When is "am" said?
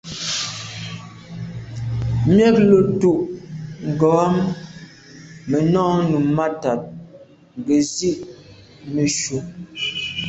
4.25-4.35